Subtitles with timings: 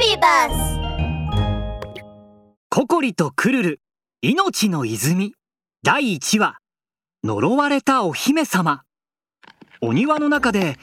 [0.00, 0.80] ビバス
[2.70, 3.80] ココリとクルル
[4.22, 5.34] 命の泉。
[5.82, 6.56] 第1話
[7.22, 8.84] 呪われたお姫様。
[9.82, 10.78] お庭の中で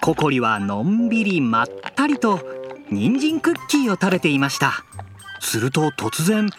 [0.00, 2.40] ココリはのんびりまったりと
[2.90, 4.84] 人参クッキーを食べていました。
[5.38, 6.50] すると突然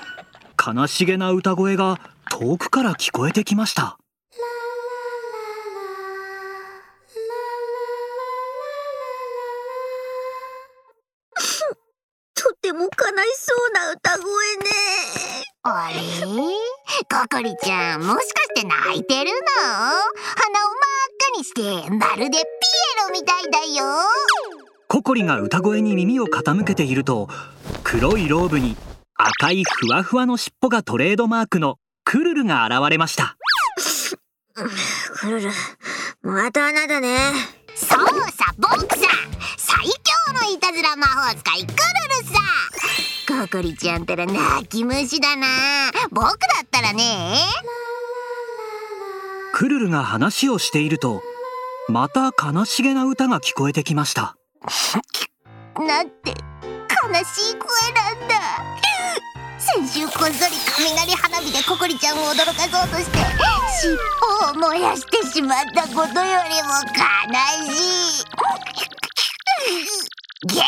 [0.57, 1.99] 悲しげな歌声が
[2.31, 3.98] 遠くから聞こえてきました。
[12.69, 12.91] ても悲し
[13.37, 14.25] そうな歌声
[14.57, 14.69] ね。
[15.63, 15.95] あれ？
[17.09, 19.37] ココリちゃんもしかして泣いてるの？
[19.65, 20.03] 鼻を
[20.69, 22.41] 真っ赤にしてまるでピエ
[23.07, 23.85] ロみたいだよ。
[24.87, 27.27] ココリが歌声に耳を傾けていると
[27.83, 28.77] 黒いローブに
[29.15, 33.35] 赤いふわふわの尻尾がトレードマークのクルルが現れました。
[34.53, 35.49] クルル
[36.21, 37.17] またあなたね。
[37.75, 37.97] そう
[38.31, 39.07] さ僕さ
[39.57, 42.08] 最強のいたずら魔法使いクルル
[43.39, 45.47] さココリちゃんたら泣き虫だな
[46.11, 47.37] 僕だったらね
[49.53, 51.21] クルルが話をしていると
[51.87, 54.35] また悲しげな歌が聞こえてきました
[55.77, 56.35] なんて悲
[57.23, 58.35] しい声なんだ
[59.57, 63.19] 先週こっそり雷花火でココリちゃんを驚かそうとして
[63.79, 68.25] 尻尾を燃やしてしまったことよりも悲しい
[70.47, 70.61] ゲ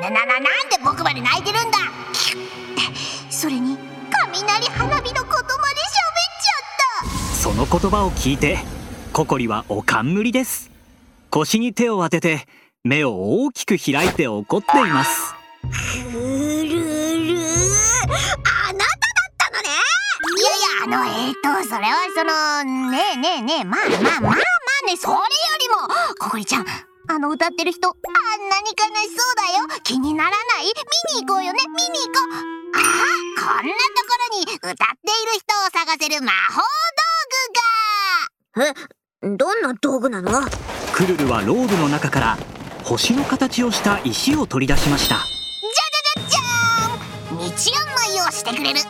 [0.00, 1.78] ななななんで僕まで泣いてるんだ。
[3.30, 3.78] それに
[4.10, 7.34] 雷花火のことまで喋っちゃった。
[7.34, 8.58] その言葉を聞いて
[9.12, 10.70] ココリはお冠です。
[11.30, 12.46] 腰に手を当てて
[12.84, 15.34] 目を大きく開いて怒っています。
[15.62, 15.68] ク
[16.12, 18.12] ルルあ
[18.72, 19.68] なただったのね。
[20.36, 24.34] いやいやあのえー、とそれはそのねえねえねえまあまあまあまあ
[24.86, 25.20] ねそれよ
[25.58, 25.76] りも。
[26.18, 26.66] ココリちゃん
[27.08, 27.94] あの歌ってる人あん
[28.48, 29.80] なに悲しそうだよ。
[29.84, 30.64] 気にならない？
[31.14, 31.60] 見に行こうよね。
[31.66, 32.34] 見に行こう。
[32.74, 34.86] ああこんなところに歌っている
[35.34, 36.62] 人を探せる魔法
[38.56, 38.72] 道具が。
[39.24, 40.30] えどんな道具なの？
[40.92, 42.38] クルルはローブの中から
[42.84, 45.16] 星の形をした石を取り出しました。
[45.16, 45.24] じゃ
[46.20, 47.38] じゃじゃーん！
[47.38, 47.50] 道案
[48.14, 48.80] 内をしてくれる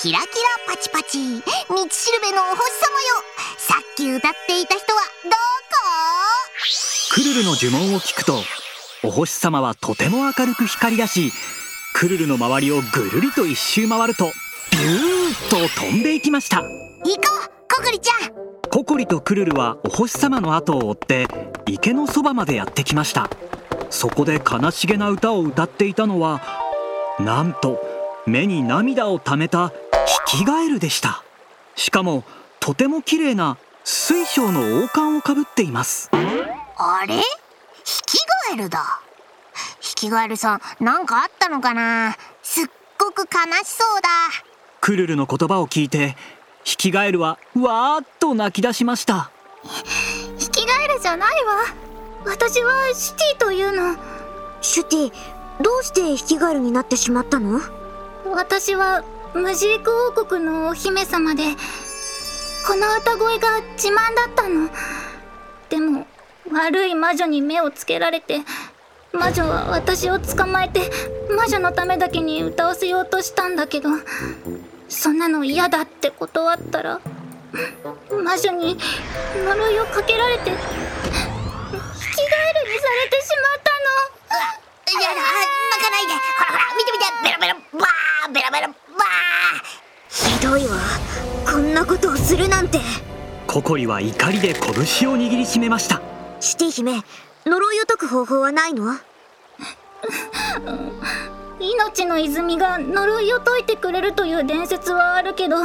[0.00, 0.30] キラキラ
[0.68, 1.18] パチパチ。
[1.68, 3.16] 道しるべのお星様よ。
[3.56, 5.30] さっき歌っていた人はど
[7.12, 8.34] クルルの呪文を聞くと
[9.02, 11.32] お星様はとても明るく光り出し
[11.94, 14.26] クルルの周りをぐるりと一周回ると
[14.70, 16.58] ビューッと飛んでいきました。
[16.58, 16.64] こ
[17.04, 18.32] 行こうココリちゃん。
[18.70, 21.26] ココリとクルルはお星様の後を追って
[21.66, 23.28] 池のそばまでやってきました。
[23.90, 26.40] そこで悲しげな歌を歌っていたのは
[27.18, 27.80] なんと
[28.28, 29.72] 目に涙をためた
[30.28, 31.24] ヒキガエルでした。
[31.74, 32.22] しかも
[32.60, 36.10] とても綺麗な水晶の王冠をかぶっています。
[36.12, 37.14] あれ？
[37.82, 38.18] ヒキ
[38.50, 39.00] ガエルだ。
[39.80, 42.14] ヒキガエルさん何かあったのかな？
[42.42, 42.64] すっ
[42.98, 43.24] ごく悲
[43.64, 44.08] しそうだ。
[44.82, 46.14] クルルの言葉を聞いて
[46.62, 49.30] ヒキガエルはわーっと泣き出しました。
[50.36, 51.54] ヒキガエルじゃないわ。
[52.26, 53.96] 私はシティというの。
[54.60, 55.12] シュティ
[55.62, 57.62] どうしてヒキガエルになってしまったの？
[58.26, 59.02] 私は
[59.34, 61.42] ムジーク王国のお姫様で
[62.66, 64.68] この歌声が自慢だったの。
[65.68, 66.06] でも
[66.50, 68.40] 悪い魔女に目をつけられて
[69.12, 70.90] 魔女は私を捕まえて
[71.30, 73.90] 魔女のためだけに歌わせようとしたんだけど
[74.88, 77.00] そんなの嫌だって断ったら
[78.10, 78.78] 魔女に
[79.44, 80.58] 呪いをかけられてヒキガエ
[82.54, 83.78] ルにされてしまったの。
[85.00, 86.12] やだ泣かないで。
[86.14, 88.74] ほらほら見て見てベラベラバーベラベラバ
[90.58, 90.78] ひどいわ。
[91.46, 92.80] こんなことをするなんて。
[93.46, 96.02] ココリは怒りで拳を握りしめました。
[96.40, 97.02] シュティ姫
[97.46, 98.94] 呪いを解く方法はないの？
[101.60, 105.56] 命の泉が呪いを解いてくれるという伝説はあるけど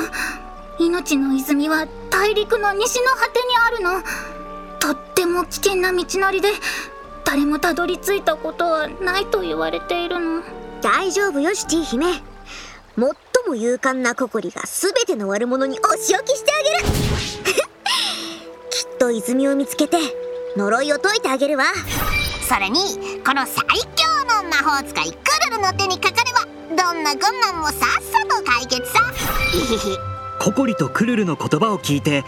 [0.80, 4.04] 命の泉は大陸の西の果てにあるの。
[4.80, 6.50] とっても危険な道のりで
[7.25, 10.44] 誰もたどり着いたことはないと言われているの。
[10.81, 12.06] 大丈夫よシュティ姫
[12.95, 13.06] 最
[13.48, 16.94] も勇敢なココリが全ての悪者にお仕置きしてあげる。
[18.69, 19.98] きっと泉を見つけて
[20.56, 21.66] 呪いを解いてあげるわ。
[21.66, 29.00] ーそれにこの最強の魔法使いクルルの手にかかればどんな困難もさっさと解決さ。
[30.40, 32.24] ココリとクルルの言葉を聞いて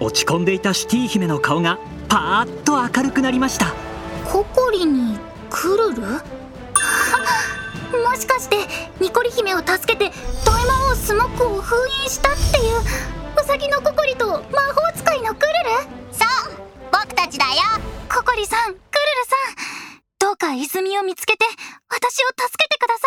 [0.00, 1.78] 落ち込んでいたシュティ姫の顔が
[2.08, 3.74] パーッと明るくなりました。
[4.24, 5.18] ココリに
[5.50, 6.02] クルル？
[8.04, 8.56] もしかして
[9.00, 10.10] ニコリ姫を助けて
[10.44, 10.54] ドエ
[10.92, 15.70] 王スモックを封印したっていうウサギのココリと魔法使いのクルル？
[16.12, 16.52] そう
[16.90, 17.52] 僕たちだよ。
[18.08, 18.66] ココリさん。
[18.66, 18.80] クルル
[19.26, 20.00] さん。
[20.18, 21.44] どうか泉を見つけて
[21.88, 23.06] 私を助けてくださ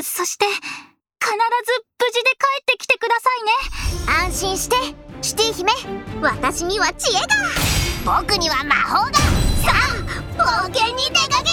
[0.00, 0.04] い。
[0.04, 1.36] そして必ず
[1.98, 4.24] 無事で帰ってきてくださいね。
[4.24, 4.76] 安心して
[5.22, 5.72] シティ姫
[6.20, 7.26] 私には知恵が。
[8.22, 9.12] 僕には魔法が。
[9.14, 9.20] さ
[10.38, 11.49] あ冒険に出かけ